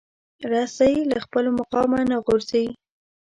رسۍ 0.51 0.95
له 1.11 1.17
خپل 1.25 1.45
مقامه 1.59 1.99
نه 2.11 2.17
غورځي. 2.25 2.65